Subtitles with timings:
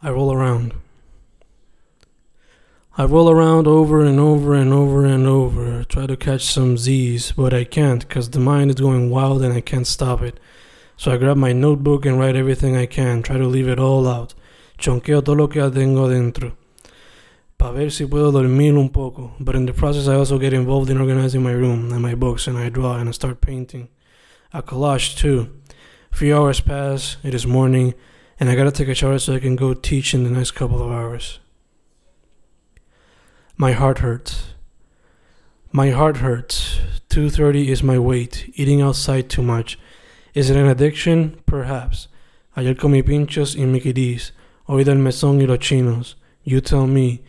[0.00, 0.74] I roll around.
[2.96, 7.32] I roll around over and over and over and over, try to catch some Z's,
[7.32, 10.38] but I can't because the mind is going wild and I can't stop it.
[10.96, 14.06] So I grab my notebook and write everything I can, try to leave it all
[14.06, 14.34] out.
[14.78, 16.56] Chonqueo todo lo que tengo dentro.
[17.56, 20.90] Pa ver si puedo dormir un poco, but in the process I also get involved
[20.90, 23.88] in organizing my room and my books and I draw and I start painting.
[24.52, 25.50] I collage too.
[26.12, 27.94] A few hours pass, it is morning,
[28.38, 30.82] and I gotta take a shower so I can go teach in the next couple
[30.82, 31.40] of hours.
[33.56, 34.54] My heart hurts.
[35.72, 36.78] My heart hurts.
[37.08, 38.50] 230 is my weight.
[38.54, 39.78] Eating outside too much.
[40.32, 41.40] Is it an addiction?
[41.46, 42.08] Perhaps.
[42.56, 44.32] Ayer comí pinchos y Mickey D's.
[44.68, 46.14] Hoy del mesón y los chinos.
[46.44, 47.22] You tell me.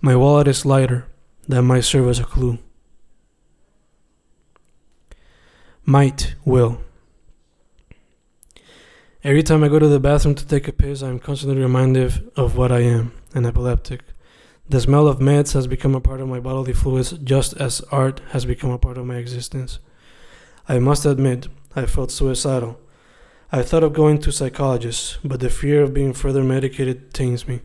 [0.00, 1.06] My wallet is lighter.
[1.48, 2.58] That might serve as a clue.
[5.84, 6.78] Might, will.
[9.24, 12.32] Every time I go to the bathroom to take a piss, I am constantly reminded
[12.34, 14.00] of what I am an epileptic.
[14.68, 18.20] The smell of meds has become a part of my bodily fluids just as art
[18.30, 19.78] has become a part of my existence.
[20.68, 22.80] I must admit, I felt suicidal.
[23.52, 27.60] I thought of going to psychologists, but the fear of being further medicated taints me.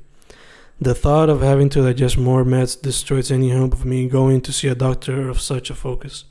[0.80, 4.54] The thought of having to digest more meds destroys any hope of me going to
[4.54, 6.26] see a doctor of such a focus,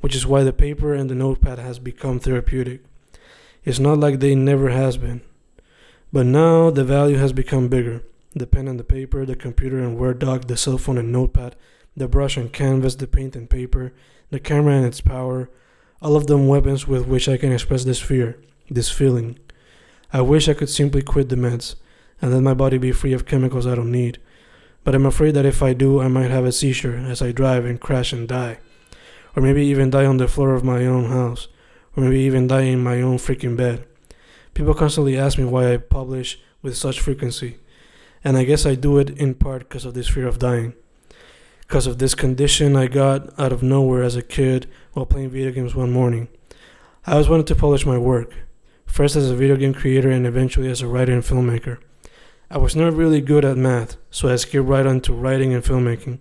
[0.00, 2.82] which is why the paper and the notepad has become therapeutic.
[3.68, 5.20] It's not like they never has been.
[6.10, 8.02] But now the value has become bigger.
[8.34, 11.54] The pen and the paper, the computer and Word doc, the cell phone and notepad,
[11.94, 13.92] the brush and canvas, the paint and paper,
[14.30, 15.50] the camera and its power,
[16.00, 19.38] all of them weapons with which I can express this fear, this feeling.
[20.14, 21.74] I wish I could simply quit the meds
[22.22, 24.18] and let my body be free of chemicals I don't need.
[24.82, 27.66] But I'm afraid that if I do, I might have a seizure as I drive
[27.66, 28.60] and crash and die.
[29.36, 31.48] Or maybe even die on the floor of my own house
[31.96, 33.86] or maybe even die in my own freaking bed.
[34.54, 37.58] People constantly ask me why I publish with such frequency,
[38.24, 40.74] and I guess I do it in part because of this fear of dying.
[41.60, 45.50] Because of this condition I got out of nowhere as a kid while playing video
[45.50, 46.28] games one morning.
[47.06, 48.34] I always wanted to publish my work,
[48.86, 51.78] first as a video game creator and eventually as a writer and filmmaker.
[52.50, 55.62] I was never really good at math, so I skipped right on to writing and
[55.62, 56.18] filmmaking.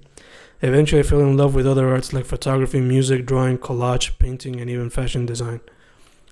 [0.62, 4.70] Eventually, I fell in love with other arts like photography, music, drawing, collage, painting, and
[4.70, 5.62] even fashion design.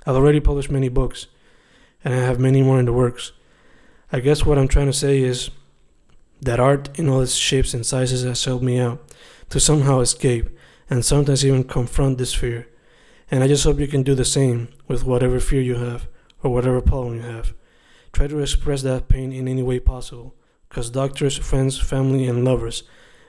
[0.06, 1.28] I've already published many books,
[2.04, 3.34] and I have many more in the works.
[4.12, 5.52] I guess what I'm trying to say is
[6.42, 9.02] that art in all its shapes and sizes has helped me out
[9.50, 10.50] to somehow escape
[10.90, 12.68] and sometimes even confront this fear.
[13.32, 16.08] And I just hope you can do the same with whatever fear you have
[16.44, 17.54] or whatever problem you have.
[18.12, 20.36] Try to express that pain in any way possible,
[20.70, 22.84] because doctors, friends, family, and lovers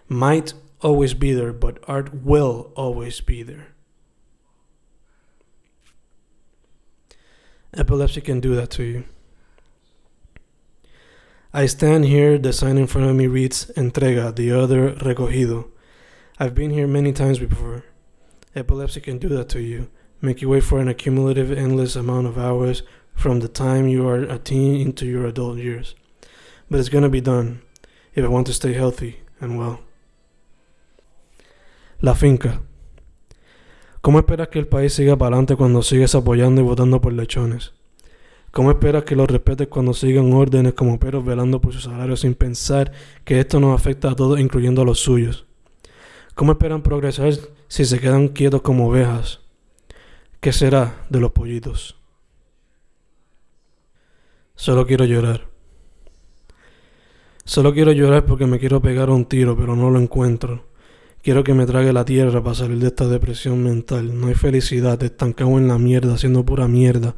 [0.09, 3.69] might always be there, but art will always be there.
[7.75, 9.05] Epilepsy can do that to you.
[11.53, 15.69] I stand here, the sign in front of me reads Entrega, the other recogido.
[16.39, 17.85] I've been here many times before.
[18.55, 19.89] Epilepsy can do that to you,
[20.21, 22.83] make you wait for an accumulative, endless amount of hours
[23.15, 25.95] from the time you are a teen into your adult years.
[26.71, 27.63] But it's gonna be done
[28.15, 29.81] if I want to stay healthy and well.
[32.01, 32.61] La finca.
[34.03, 37.73] ¿Cómo esperas que el país siga para adelante cuando sigues apoyando y votando por lechones?
[38.51, 42.35] ¿Cómo esperas que los respetes cuando sigan órdenes como perros velando por su salario sin
[42.35, 42.93] pensar
[43.25, 45.47] que esto nos afecta a todos, incluyendo a los suyos?
[46.35, 47.33] ¿Cómo esperan progresar
[47.67, 49.41] si se quedan quietos como ovejas?
[50.41, 51.99] ¿Qué será de los pollitos?
[54.55, 55.49] Solo quiero llorar.
[57.45, 60.76] Solo quiero llorar porque me quiero pegar un tiro, pero no lo encuentro.
[61.27, 64.17] Quiero que me trague la tierra para salir de esta depresión mental.
[64.17, 67.17] No hay felicidad, estancado en la mierda, haciendo pura mierda.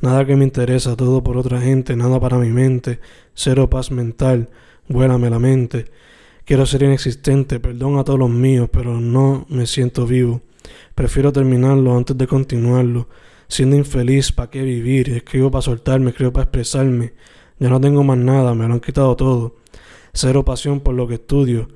[0.00, 3.00] Nada que me interesa, todo por otra gente, nada para mi mente.
[3.34, 4.48] Cero paz mental,
[4.86, 5.86] vuélame la mente.
[6.44, 10.40] Quiero ser inexistente, perdón a todos los míos, pero no me siento vivo.
[10.94, 13.08] Prefiero terminarlo antes de continuarlo.
[13.48, 15.10] Siendo infeliz, ¿para qué vivir?
[15.10, 17.12] Escribo para soltarme, escribo para expresarme.
[17.58, 19.56] Ya no tengo más nada, me lo han quitado todo.
[20.12, 21.66] Cero pasión por lo que estudio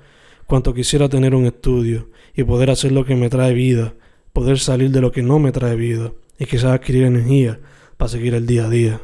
[0.52, 3.94] cuanto quisiera tener un estudio y poder hacer lo que me trae vida,
[4.34, 7.58] poder salir de lo que no me trae vida y quizás adquirir energía
[7.96, 9.00] para seguir el día a día.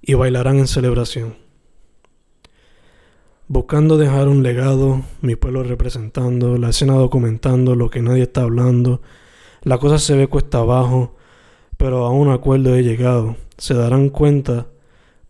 [0.00, 1.34] Y bailarán en celebración.
[3.48, 9.02] Buscando dejar un legado, mi pueblo representando, la escena documentando lo que nadie está hablando,
[9.62, 11.16] la cosa se ve cuesta abajo,
[11.76, 13.34] pero a un acuerdo he llegado.
[13.58, 14.68] Se darán cuenta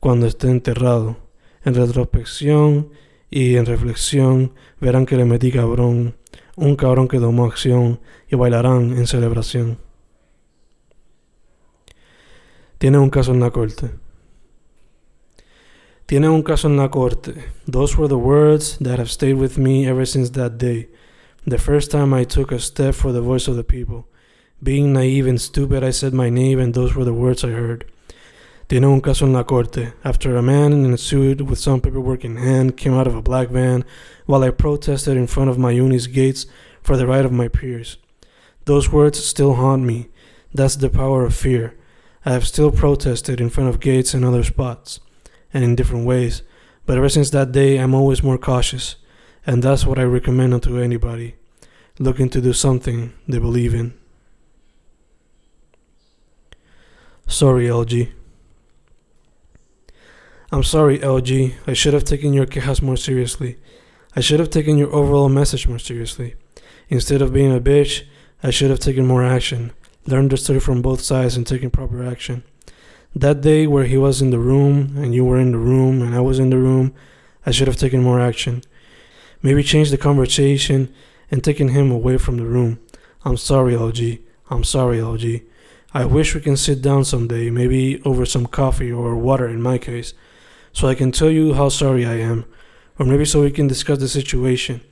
[0.00, 1.24] cuando esté enterrado
[1.66, 2.90] en retrospección
[3.28, 6.16] y en reflexión verán que le metí cabrón,
[6.54, 9.78] un cabrón que tomó acción y bailarán en celebración.
[12.78, 13.90] Tiene un caso en la corte.
[16.06, 17.34] Tiene un caso en la corte.
[17.68, 20.88] Those were the words that have stayed with me ever since that day.
[21.44, 24.06] The first time I took a step for the voice of the people.
[24.62, 27.90] Being naive and stupid, I said my name, and those were the words I heard.
[28.68, 29.92] Tiene un caso en la corte.
[30.02, 33.22] After a man in a suit with some paperwork in hand came out of a
[33.22, 33.84] black van
[34.26, 36.46] while I protested in front of my uni's gates
[36.82, 37.98] for the right of my peers.
[38.64, 40.08] Those words still haunt me.
[40.52, 41.76] That's the power of fear.
[42.24, 44.98] I have still protested in front of gates and other spots
[45.54, 46.42] and in different ways.
[46.86, 48.96] But ever since that day, I'm always more cautious,
[49.46, 51.36] and that's what I recommend to anybody
[51.98, 53.94] looking to do something they believe in.
[57.26, 58.12] Sorry, LG.
[60.52, 61.54] I'm sorry, LG.
[61.66, 63.58] I should have taken your quejas more seriously.
[64.14, 66.36] I should have taken your overall message more seriously.
[66.88, 68.04] Instead of being a bitch,
[68.44, 69.72] I should have taken more action,
[70.06, 72.44] learned the story from both sides, and taken proper action.
[73.12, 76.14] That day where he was in the room and you were in the room and
[76.14, 76.94] I was in the room,
[77.44, 78.62] I should have taken more action.
[79.42, 80.94] Maybe changed the conversation
[81.28, 82.78] and taken him away from the room.
[83.24, 84.20] I'm sorry, LG.
[84.48, 85.42] I'm sorry, LG.
[85.92, 89.78] I wish we can sit down someday, maybe over some coffee or water in my
[89.78, 90.14] case,
[90.76, 92.44] so I can tell you how sorry I am,
[92.98, 94.82] or maybe so we can discuss the situation.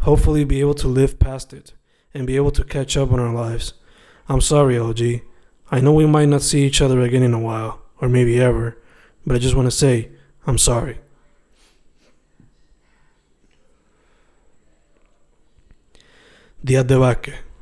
[0.00, 1.72] Hopefully, be able to live past it
[2.12, 3.74] and be able to catch up on our lives.
[4.28, 5.22] I'm sorry, LG.
[5.70, 8.76] I know we might not see each other again in a while, or maybe ever,
[9.24, 10.10] but I just want to say,
[10.48, 10.98] I'm sorry.
[16.64, 17.53] Días de.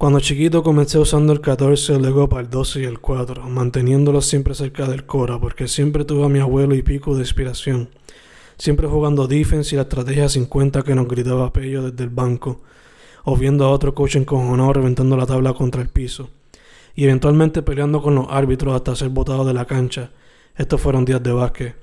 [0.00, 4.54] Cuando chiquito comencé usando el 14, luego para el 12 y el 4, manteniéndolo siempre
[4.54, 7.90] cerca del Cora, porque siempre tuve a mi abuelo y pico de inspiración.
[8.56, 12.62] Siempre jugando defense y la estrategia 50 que nos gritaba Pello desde el banco,
[13.24, 16.30] o viendo a otro coach encojonado reventando la tabla contra el piso
[16.94, 20.12] y eventualmente peleando con los árbitros hasta ser botado de la cancha.
[20.56, 21.76] Estos fueron días de básquet.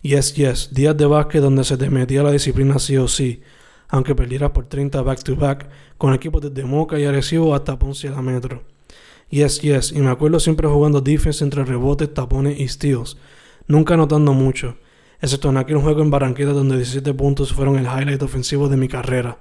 [0.00, 3.42] Yes, yes, días de básquet donde se te la disciplina sí o sí,
[3.88, 8.22] aunque perdieras por 30 back-to-back con equipos desde Moca y Arecibo hasta Ponce y la
[8.22, 8.62] Metro.
[9.30, 13.18] Yes, yes, y me acuerdo siempre jugando defense entre rebotes, tapones y steals,
[13.66, 14.76] nunca anotando mucho,
[15.20, 18.88] excepto en aquel juego en Barranquilla donde 17 puntos fueron el highlight ofensivo de mi
[18.88, 19.38] carrera.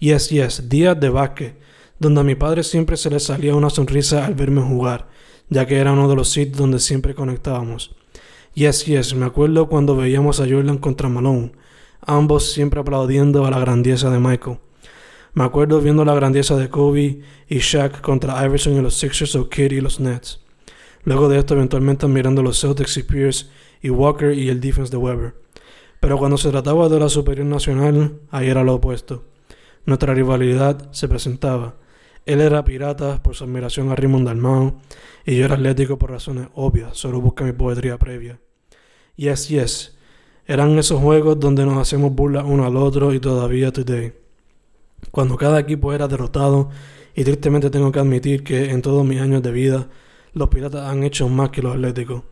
[0.00, 1.56] Yes, yes, días de básquet,
[1.98, 5.06] donde a mi padre siempre se le salía una sonrisa al verme jugar,
[5.48, 7.94] ya que era uno de los sitios donde siempre conectábamos.
[8.54, 11.52] Yes, yes, me acuerdo cuando veíamos a Jordan contra Malone,
[12.06, 14.58] ambos siempre aplaudiendo a la grandeza de Michael.
[15.34, 19.48] Me acuerdo viendo la grandeza de Kobe y Shaq contra Iverson y los Sixers o
[19.48, 20.40] Kidd y los Nets.
[21.04, 23.46] Luego de esto, eventualmente mirando los Celtics y Pierce
[23.82, 25.34] y Walker y el defense de Weber.
[26.00, 29.24] Pero cuando se trataba de la superior nacional, ahí era lo opuesto.
[29.86, 31.74] Nuestra rivalidad se presentaba
[32.26, 34.80] él era pirata por su admiración a Raymond Dalmau
[35.26, 38.40] y yo era atlético por razones obvias, solo busca mi poetría previa.
[39.16, 39.98] Yes, yes,
[40.46, 44.12] eran esos juegos donde nos hacemos burla uno al otro y todavía today.
[45.10, 46.70] Cuando cada equipo era derrotado,
[47.14, 49.88] y tristemente tengo que admitir que en todos mis años de vida,
[50.32, 52.22] los piratas han hecho más que los atléticos.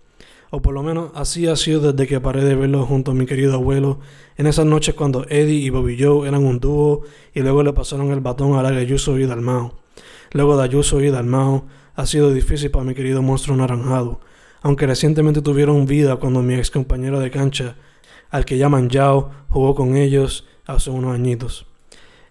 [0.51, 3.25] O por lo menos así ha sido desde que paré de verlos junto a mi
[3.25, 4.01] querido abuelo
[4.37, 8.11] en esas noches cuando Eddie y Bobby Joe eran un dúo y luego le pasaron
[8.11, 9.79] el batón a Larry Ayuso y Dalmao.
[10.33, 14.21] Luego de Ayuso y Dalmao, ha sido difícil para mi querido monstruo naranjado,
[14.61, 17.77] aunque recientemente tuvieron vida cuando mi ex compañero de cancha,
[18.33, 21.67] al que llaman Yao, jugó con ellos hace unos añitos.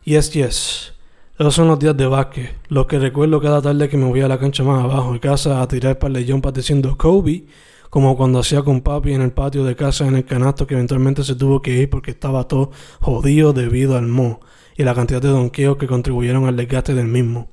[0.03, 0.93] Yes, yes.
[1.37, 4.27] Esos son los días de básquet, los que recuerdo cada tarde que me voy a
[4.27, 7.45] la cancha más abajo de casa a tirar para diciendo Kobe,
[7.91, 11.23] como cuando hacía con papi en el patio de casa en el canasto que eventualmente
[11.23, 14.39] se tuvo que ir porque estaba todo jodido debido al mo
[14.75, 17.49] y la cantidad de donkeos que contribuyeron al desgaste del mismo.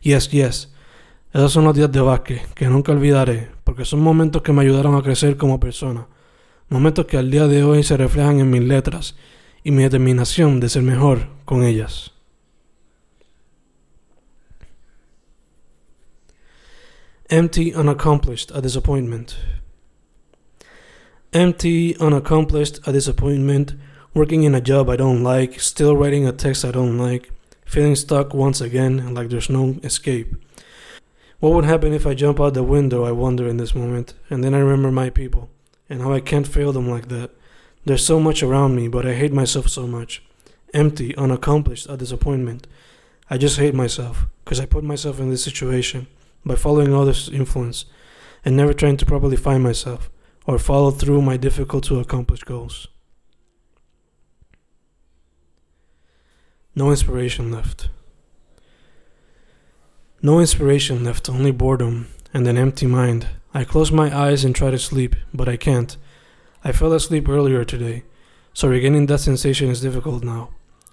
[0.00, 0.72] Yes, yes.
[1.32, 4.96] Esos son los días de básquet que nunca olvidaré, porque son momentos que me ayudaron
[4.96, 6.08] a crecer como persona.
[6.68, 9.16] Momentos que al día de hoy se reflejan en mis letras
[9.62, 12.12] y mi determinación de ser mejor con ellas.
[17.28, 19.34] Empty, unaccomplished, a disappointment.
[21.32, 23.74] Empty, unaccomplished, a disappointment,
[24.14, 27.30] working in a job I don't like, still writing a text I don't like,
[27.64, 30.36] feeling stuck once again, and like there's no escape.
[31.40, 33.04] What would happen if I jump out the window?
[33.04, 35.50] I wonder in this moment, and then I remember my people,
[35.88, 37.30] and how I can't fail them like that.
[37.84, 40.22] There's so much around me, but I hate myself so much.
[40.74, 42.66] Empty, unaccomplished, a disappointment.
[43.30, 46.06] I just hate myself, because I put myself in this situation
[46.44, 47.84] by following others' influence,
[48.44, 50.10] and never trying to properly find myself,
[50.46, 52.88] or follow through my difficult to accomplish goals.
[56.74, 57.88] No inspiration left.
[60.22, 63.28] No inspiration left, only boredom, and an empty mind.
[63.56, 65.96] I close my eyes and try to sleep, but I can't.
[66.62, 68.02] I fell asleep earlier today,
[68.52, 70.50] so regaining that sensation is difficult now.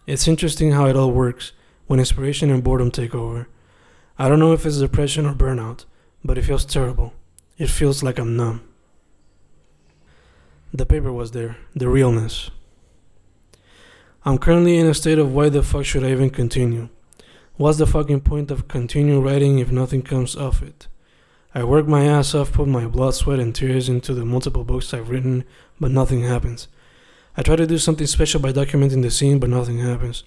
[0.07, 1.51] It's interesting how it all works
[1.87, 3.49] when inspiration and boredom take over.
[4.17, 5.83] I don't know if it's depression or burnout,
[6.23, 7.13] but it feels terrible.
[7.57, 8.61] It feels like I'm numb.
[10.73, 12.49] The paper was there, the realness.
[14.23, 16.87] I'm currently in a state of why the fuck should I even continue?
[17.57, 20.87] What's the fucking point of continue writing if nothing comes of it?
[21.55, 24.91] I work my ass off, put my blood, sweat, and tears into the multiple books
[24.91, 25.43] I've written,
[25.79, 26.67] but nothing happens.
[27.37, 30.23] I try to do something special by documenting the scene, but nothing happens.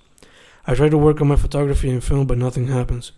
[0.69, 3.11] I try to work on my photography and film, but nothing happens.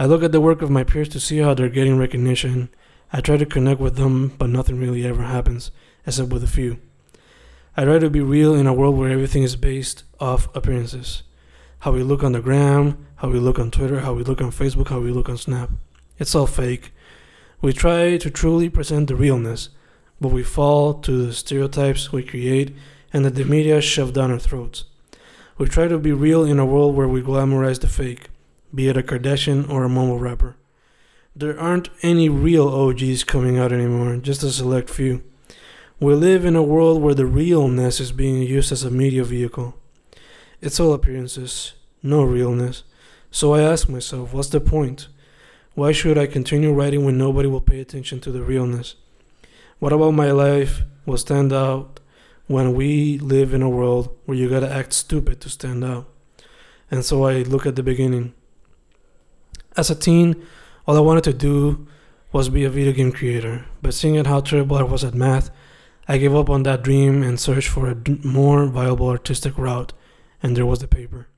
[0.00, 2.70] I look at the work of my peers to see how they're getting recognition.
[3.12, 5.70] I try to connect with them, but nothing really ever happens,
[6.06, 6.78] except with a few.
[7.76, 11.22] I try to be real in a world where everything is based off appearances.
[11.80, 14.50] How we look on the gram, how we look on Twitter, how we look on
[14.50, 15.70] Facebook, how we look on Snap.
[16.18, 16.90] It's all fake.
[17.60, 19.70] We try to truly present the realness,
[20.20, 22.76] but we fall to the stereotypes we create
[23.12, 24.84] and that the media shove down our throats.
[25.56, 28.28] We try to be real in a world where we glamorize the fake,
[28.72, 30.56] be it a Kardashian or a mumble rapper.
[31.34, 35.24] There aren't any real OGs coming out anymore, just a select few.
[35.98, 39.74] We live in a world where the realness is being used as a media vehicle.
[40.60, 41.74] It's all appearances,
[42.04, 42.84] no realness.
[43.32, 45.08] So I ask myself, what's the point?
[45.78, 48.96] Why should I continue writing when nobody will pay attention to the realness?
[49.78, 52.00] What about my life will stand out
[52.48, 56.08] when we live in a world where you gotta act stupid to stand out?
[56.90, 58.34] And so I look at the beginning.
[59.76, 60.44] As a teen,
[60.84, 61.86] all I wanted to do
[62.32, 65.48] was be a video game creator, but seeing how terrible I was at math,
[66.08, 69.92] I gave up on that dream and searched for a more viable artistic route,
[70.42, 71.28] and there was the paper.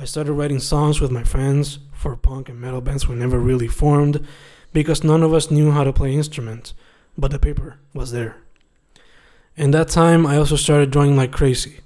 [0.00, 3.68] I started writing songs with my friends for punk and metal bands we never really
[3.68, 4.26] formed
[4.72, 6.72] because none of us knew how to play instruments,
[7.18, 8.38] but the paper was there.
[9.58, 11.80] In that time, I also started drawing like crazy.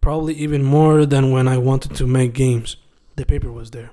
[0.00, 2.76] Probably even more than when I wanted to make games.
[3.16, 3.90] The paper was there.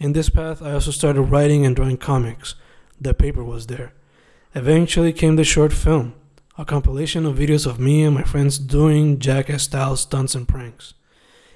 [0.00, 2.56] In this path, I also started writing and drawing comics.
[3.00, 3.92] The paper was there.
[4.56, 6.14] Eventually came the short film,
[6.58, 10.94] a compilation of videos of me and my friends doing jackass style stunts and pranks.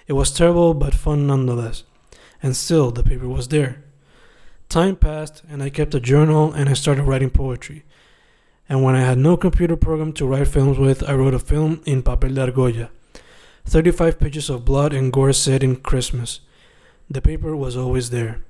[0.06, 1.84] It was terrible but fun nonetheless,
[2.42, 3.82] and still the paper was there.
[4.68, 7.84] Time passed, and I kept a journal and I started writing poetry.
[8.68, 11.82] And when I had no computer program to write films with, I wrote a film
[11.86, 12.90] in papel de argolla.
[13.64, 16.40] 35 pages of blood and gore set in Christmas.
[17.08, 18.42] The paper was always there.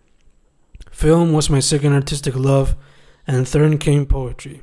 [0.90, 2.74] Film was my second artistic love,
[3.26, 4.62] and third came poetry.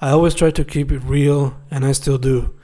[0.00, 2.54] I always tried to keep it real, and I still do,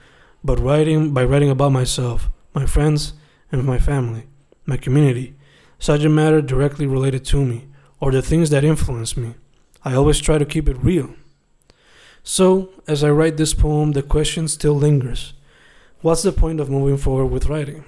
[0.43, 3.13] but writing by writing about myself, my friends,
[3.51, 4.27] and my family,
[4.65, 5.35] my community,
[5.79, 7.67] such a matter directly related to me,
[7.99, 9.35] or the things that influence me.
[9.83, 11.13] I always try to keep it real.
[12.23, 15.33] So, as I write this poem, the question still lingers
[16.01, 17.83] What's the point of moving forward with writing?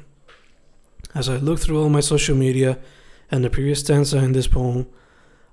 [1.14, 2.78] As I look through all my social media
[3.30, 4.88] and the previous stanza in this poem,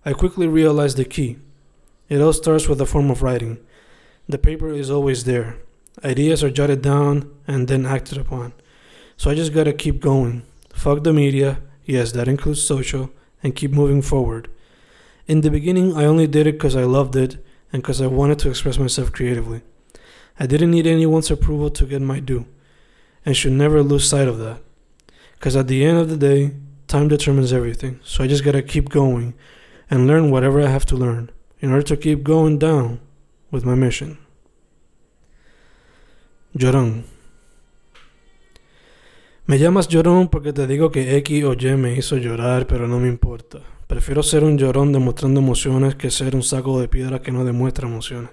[0.04, 1.38] I quickly realize the key.
[2.08, 3.58] It all starts with a form of writing.
[4.28, 5.56] The paper is always there.
[6.04, 8.52] Ideas are jotted down and then acted upon.
[9.18, 10.42] So I just gotta keep going.
[10.72, 13.10] Fuck the media, yes, that includes social,
[13.42, 14.48] and keep moving forward.
[15.26, 18.38] In the beginning, I only did it because I loved it and because I wanted
[18.38, 19.62] to express myself creatively.
[20.38, 22.46] I didn't need anyone's approval to get my due,
[23.26, 24.60] and should never lose sight of that.
[25.32, 26.54] Because at the end of the day,
[26.86, 29.34] time determines everything, so I just gotta keep going
[29.90, 33.00] and learn whatever I have to learn in order to keep going down
[33.50, 34.16] with my mission.
[36.56, 37.02] Llorón.
[39.48, 43.00] Me llamas llorón porque te digo que X o Y me hizo llorar, pero no
[43.00, 43.60] me importa.
[43.86, 47.88] Prefiero ser un llorón demostrando emociones que ser un saco de piedra que no demuestra
[47.88, 48.28] emociones.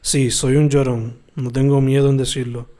[0.00, 2.70] Sí, soy un llorón, no tengo miedo en decirlo.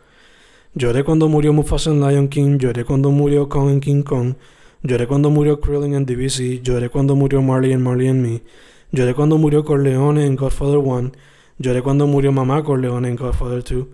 [0.72, 4.36] Lloré cuando murió Mufasa en Lion King, lloré cuando murió Kong en King Kong,
[4.82, 8.42] lloré cuando murió Krillin en DBC, lloré cuando murió Marley en Marley and Me,
[8.90, 11.12] lloré cuando murió Corleone en Godfather 1,
[11.58, 13.86] lloré cuando murió Mamá Corleone en Godfather 2,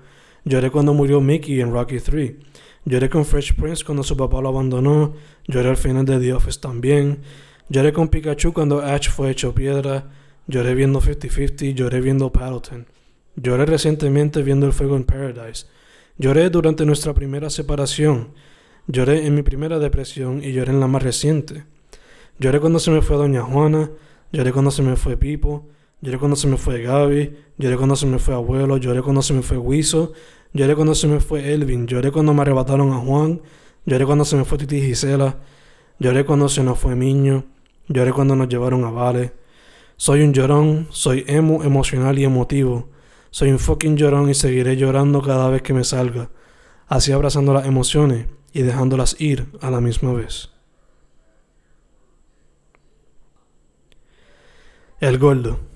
[0.44, 2.34] lloré cuando murió Mickey en Rocky 3.
[2.84, 5.14] Lloré con Fresh Prince cuando su papá lo abandonó.
[5.46, 7.20] Lloré al final de The Office también.
[7.68, 10.10] Lloré con Pikachu cuando Ash fue hecho piedra.
[10.48, 11.74] Lloré viendo 50-50.
[11.74, 12.86] Lloré viendo Paddleton.
[13.36, 15.66] Lloré recientemente viendo El Fuego en Paradise.
[16.18, 18.32] Lloré durante nuestra primera separación.
[18.88, 21.64] Lloré en mi primera depresión y lloré en la más reciente.
[22.38, 23.90] Lloré cuando se me fue Doña Juana.
[24.32, 25.68] Lloré cuando se me fue Pipo.
[26.02, 27.34] Lloré cuando se me fue Gaby.
[27.56, 28.76] Lloré cuando se me fue Abuelo.
[28.76, 30.12] Lloré cuando se me fue Wiso.
[30.54, 33.40] Lloré cuando se me fue Elvin, lloré cuando me arrebataron a Juan,
[33.86, 35.38] lloré cuando se me fue Titi Gisela,
[35.98, 37.46] lloré cuando se nos fue Miño,
[37.88, 39.32] lloré cuando nos llevaron a Vale.
[39.96, 42.90] Soy un llorón, soy emo, emocional y emotivo.
[43.30, 46.28] Soy un fucking llorón y seguiré llorando cada vez que me salga,
[46.86, 50.50] así abrazando las emociones y dejándolas ir a la misma vez.
[55.00, 55.71] El gordo.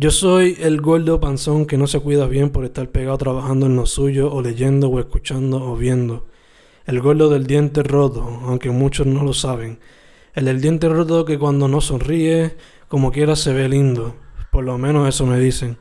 [0.00, 3.74] Yo soy el gordo panzón que no se cuida bien por estar pegado trabajando en
[3.74, 6.24] lo suyo o leyendo o escuchando o viendo.
[6.86, 9.80] El gordo del diente roto, aunque muchos no lo saben.
[10.34, 12.54] El del diente roto que cuando no sonríe,
[12.86, 14.14] como quiera se ve lindo.
[14.52, 15.78] Por lo menos eso me dicen.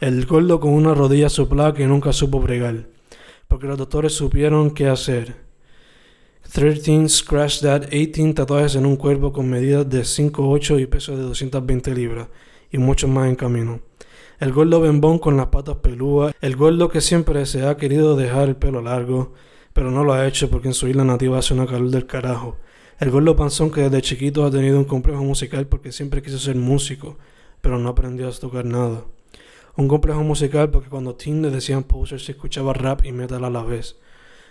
[0.00, 2.88] El gordo con una rodilla soplada que nunca supo bregar.
[3.46, 5.36] Porque los doctores supieron qué hacer.
[6.52, 11.22] 13 Scratch That, 18 tatuajes en un cuerpo con medidas de 5'8 y peso de
[11.22, 12.26] 220 libras
[12.76, 13.80] y mucho más en camino.
[14.38, 18.48] El gordo bembón con las patas pelúas, el gordo que siempre se ha querido dejar
[18.48, 19.32] el pelo largo,
[19.72, 22.58] pero no lo ha hecho porque en su isla nativa hace una calor del carajo.
[23.00, 26.56] El gordo panzón que desde chiquito ha tenido un complejo musical porque siempre quiso ser
[26.56, 27.16] músico,
[27.62, 29.04] pero no aprendió a tocar nada.
[29.76, 33.50] Un complejo musical porque cuando teen le decían poser se escuchaba rap y metal a
[33.50, 33.96] la vez.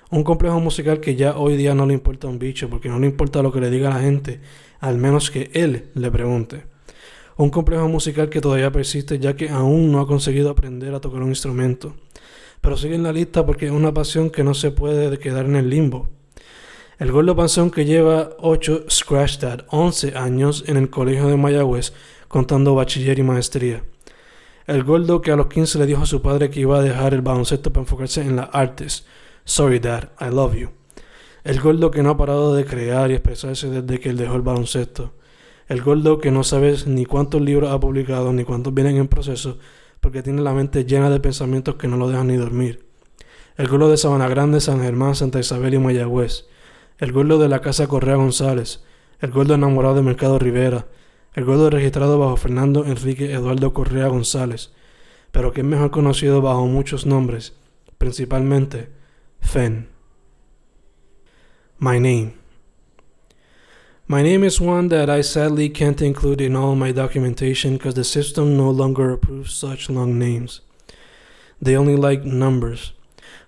[0.10, 3.08] Un complejo musical que ya hoy día no le importa un bicho porque no le
[3.08, 4.42] importa lo que le diga la gente,
[4.80, 6.75] al menos que él le pregunte
[7.38, 11.22] un complejo musical que todavía persiste ya que aún no ha conseguido aprender a tocar
[11.22, 11.96] un instrumento.
[12.62, 15.56] Pero sigue en la lista porque es una pasión que no se puede quedar en
[15.56, 16.10] el limbo.
[16.98, 21.92] El gordo panzón que lleva 8 Scratch That, 11 años en el colegio de Mayagüez
[22.30, 23.84] contando bachiller y maestría.
[24.66, 27.14] El gordo que a los 15 le dijo a su padre que iba a dejar
[27.14, 29.06] el baloncesto para enfocarse en las artes.
[29.44, 30.70] Sorry dad, I love you.
[31.44, 34.42] El gordo que no ha parado de crear y expresarse desde que él dejó el
[34.42, 35.14] baloncesto.
[35.68, 39.58] El gordo que no sabes ni cuántos libros ha publicado ni cuántos vienen en proceso
[40.06, 42.86] porque tiene la mente llena de pensamientos que no lo dejan ni dormir.
[43.58, 46.46] El gordo de Sabana Grande, San Germán, Santa Isabel y Mayagüez.
[47.00, 48.84] El gordo de la Casa Correa González.
[49.20, 50.86] El gordo enamorado de Mercado Rivera.
[51.34, 54.74] El gordo registrado bajo Fernando Enrique Eduardo Correa González.
[55.32, 57.54] Pero que es mejor conocido bajo muchos nombres,
[57.98, 58.90] principalmente
[59.40, 59.90] Fen.
[61.80, 62.45] My name.
[64.08, 68.04] My name is one that I sadly can't include in all my documentation because the
[68.04, 70.62] system no longer approves such long names.
[71.60, 72.94] They only like numbers.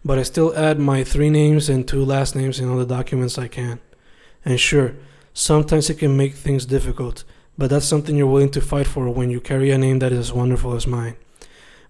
[0.04, 3.38] But I still add my three names and two last names in all the documents
[3.38, 3.80] I can.
[4.44, 4.96] And sure,
[5.32, 7.24] sometimes it can make things difficult,
[7.56, 10.18] but that's something you're willing to fight for when you carry a name that is
[10.18, 11.18] as wonderful as mine.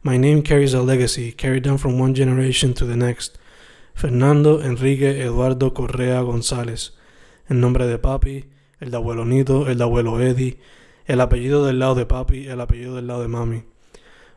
[0.03, 3.38] My name carries a legacy carried down from one generation to the next.
[3.93, 6.89] Fernando Enrique Eduardo Correa González.
[7.49, 8.43] En nombre de papi,
[8.80, 10.58] el de abuelo Nito, el de abuelo Eddie,
[11.08, 13.63] el apellido del lado de papi, el apellido del lado de mami.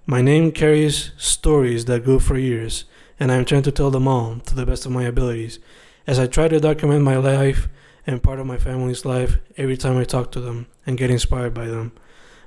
[0.07, 2.85] My name carries stories that go for years,
[3.18, 5.59] and I am trying to tell them all to the best of my abilities,
[6.07, 7.68] as I try to document my life
[8.07, 11.53] and part of my family's life every time I talk to them and get inspired
[11.53, 11.92] by them.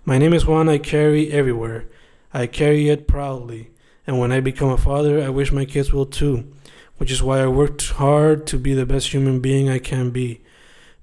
[0.04, 1.86] My name is one I carry everywhere.
[2.34, 3.70] I carry it proudly,
[4.08, 6.52] and when I become a father, I wish my kids will too,
[6.98, 10.42] which is why I worked hard to be the best human being I can be.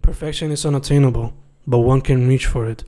[0.02, 1.34] Perfection is unattainable,
[1.66, 2.84] but one can reach for it.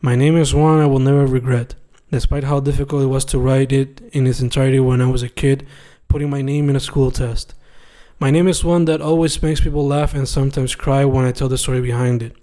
[0.00, 1.74] My name is one I will never regret,
[2.10, 5.28] despite how difficult it was to write it in its entirety when I was a
[5.28, 5.66] kid,
[6.08, 7.54] putting my name in a school test.
[8.18, 11.48] My name is one that always makes people laugh and sometimes cry when I tell
[11.48, 12.34] the story behind it.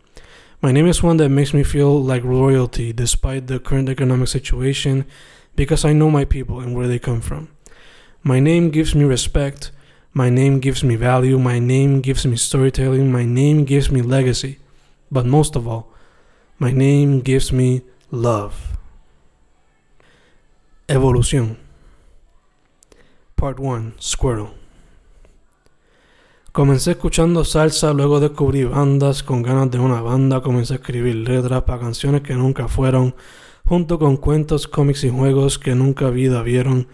[0.62, 5.06] My name is one that makes me feel like royalty despite the current economic situation
[5.56, 7.50] because I know my people and where they come from.
[8.24, 9.72] My name gives me respect
[10.14, 14.60] my name gives me value, my name gives me storytelling, my name gives me legacy.
[15.12, 15.92] But most of all,
[16.60, 18.54] my name gives me love.
[20.88, 21.58] Evolución.
[23.36, 23.96] Part 1.
[24.00, 24.50] Squirrel.
[26.52, 31.64] Comencé escuchando salsa, luego descubrí bandas con ganas de una banda, comencé a escribir letras
[31.64, 33.16] para canciones que nunca fueron,
[33.66, 36.88] junto con cuentos, cómics y juegos que nunca vida vieron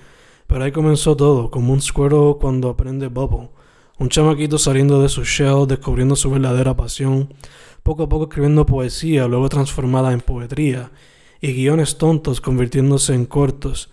[0.49, 3.51] pero ahí comenzó todo, como un squirrel cuando aprende Bubble.
[3.99, 7.35] Un chamaquito saliendo de su shell, descubriendo su verdadera pasión,
[7.83, 10.89] poco a poco escribiendo poesía, luego transformada en poetría,
[11.39, 13.91] y guiones tontos convirtiéndose en cortos.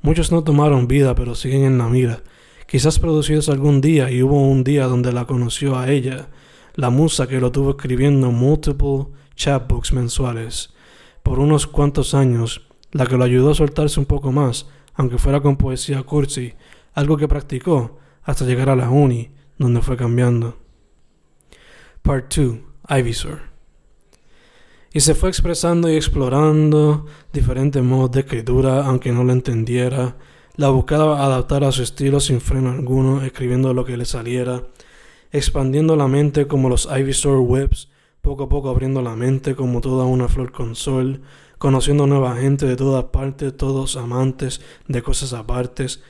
[0.00, 2.22] Muchos no tomaron vida, pero siguen en la mira.
[2.66, 6.30] Quizás producidos algún día, y hubo un día donde la conoció a ella,
[6.74, 10.72] la musa que lo tuvo escribiendo multiple chapbooks mensuales.
[11.22, 14.68] Por unos cuantos años, la que lo ayudó a soltarse un poco más,
[14.98, 16.52] aunque fuera con poesía cursi,
[16.92, 20.58] algo que practicó hasta llegar a la uni, donde fue cambiando.
[22.02, 22.58] Part 2.
[22.90, 23.40] Ivysaur.
[24.92, 30.16] Y se fue expresando y explorando diferentes modos de escritura, aunque no lo entendiera.
[30.56, 34.64] La buscaba adaptar a su estilo sin freno alguno, escribiendo lo que le saliera,
[35.30, 37.88] expandiendo la mente como los Ivysaur webs,
[38.20, 41.22] poco a poco abriendo la mente como toda una flor con sol,
[41.58, 46.02] conociendo nueva gente de todas partes, todos amantes de cosas apartes,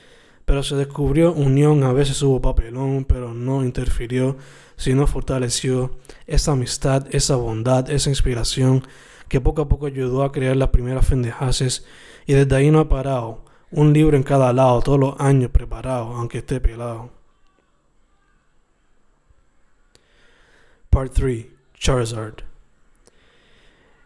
[0.45, 4.37] pero se descubrió unión, a veces hubo papelón, pero no interfirió,
[4.77, 8.83] sino fortaleció esa amistad, esa bondad, esa inspiración
[9.27, 11.85] que poco a poco ayudó a crear las primeras fendejases
[12.25, 16.13] y desde ahí no ha parado, un libro en cada lado, todos los años preparado,
[16.13, 17.11] aunque esté pelado.
[20.89, 22.48] Part 3 Charizard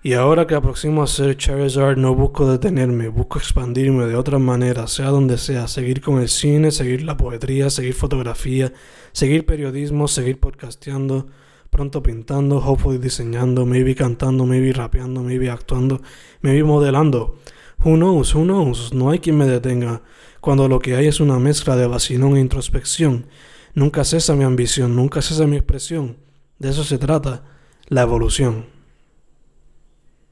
[0.06, 4.86] y ahora que aproximo a ser Charizard no busco detenerme, busco expandirme de otra manera,
[4.88, 8.74] sea donde sea, seguir con el cine, seguir la poetría, seguir fotografía,
[9.14, 11.28] seguir periodismo, seguir podcasteando,
[11.70, 16.02] pronto pintando, hopefully diseñando, maybe cantando, maybe rapeando, maybe actuando,
[16.42, 17.38] maybe modelando.
[17.86, 20.02] Who knows, who knows, no hay quien me detenga,
[20.42, 23.28] cuando lo que hay es una mezcla de vacilón e introspección.
[23.74, 26.18] Nunca cesa mi ambición, nunca cesa mi expresión.
[26.60, 27.46] De eso se trata,
[27.88, 28.73] la evolución.